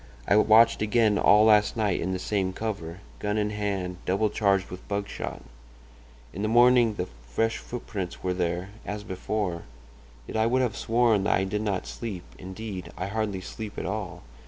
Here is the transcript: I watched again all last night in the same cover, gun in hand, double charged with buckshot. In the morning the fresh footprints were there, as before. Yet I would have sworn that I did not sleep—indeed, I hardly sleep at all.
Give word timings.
I 0.27 0.35
watched 0.35 0.81
again 0.81 1.19
all 1.19 1.45
last 1.45 1.77
night 1.77 1.99
in 2.01 2.11
the 2.11 2.17
same 2.17 2.53
cover, 2.53 3.01
gun 3.19 3.37
in 3.37 3.51
hand, 3.51 3.97
double 4.03 4.31
charged 4.31 4.71
with 4.71 4.87
buckshot. 4.87 5.43
In 6.33 6.41
the 6.41 6.47
morning 6.47 6.95
the 6.95 7.05
fresh 7.27 7.59
footprints 7.59 8.23
were 8.23 8.33
there, 8.33 8.69
as 8.83 9.03
before. 9.03 9.61
Yet 10.25 10.37
I 10.37 10.47
would 10.47 10.63
have 10.63 10.75
sworn 10.75 11.25
that 11.25 11.33
I 11.35 11.43
did 11.43 11.61
not 11.61 11.85
sleep—indeed, 11.85 12.91
I 12.97 13.05
hardly 13.09 13.41
sleep 13.41 13.77
at 13.77 13.85
all. 13.85 14.23